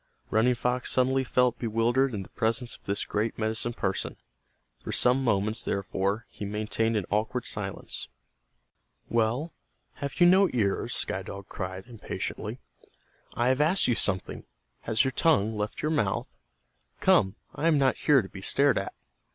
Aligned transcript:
Running 0.31 0.55
Fox 0.55 0.91
suddenly 0.91 1.23
felt 1.23 1.59
bewildered 1.59 2.15
in 2.15 2.23
the 2.23 2.29
presence 2.29 2.75
of 2.75 2.85
this 2.85 3.05
great 3.05 3.37
medicine 3.37 3.73
person. 3.73 4.15
For 4.83 4.91
some 4.91 5.23
moments, 5.23 5.63
therefore, 5.63 6.25
he 6.27 6.43
maintained 6.43 6.97
an 6.97 7.05
awkward 7.11 7.45
silence. 7.45 8.07
"Well, 9.09 9.53
have 9.97 10.19
you 10.19 10.25
no 10.25 10.49
ears?" 10.53 10.95
Sky 10.95 11.21
Dog 11.21 11.49
cried, 11.49 11.85
impatiently. 11.85 12.57
"I 13.35 13.49
have 13.49 13.61
asked 13.61 13.87
you 13.87 13.93
something. 13.93 14.45
Has 14.79 15.03
your 15.03 15.11
tongue 15.11 15.55
left 15.55 15.83
your 15.83 15.91
mouth? 15.91 16.35
Come, 16.99 17.35
I 17.53 17.67
am 17.67 17.77
not 17.77 17.97
here 17.97 18.23
to 18.23 18.27
be 18.29 18.41
stared 18.41 18.79
at." 18.79 18.95